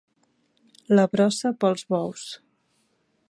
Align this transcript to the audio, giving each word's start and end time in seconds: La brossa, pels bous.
La 0.99 1.03
brossa, 1.15 1.53
pels 1.65 1.85
bous. 1.95 2.25